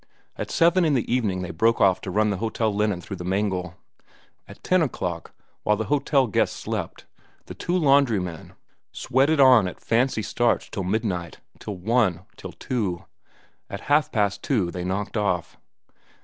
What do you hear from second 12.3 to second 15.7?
till two. At half past two they knocked off.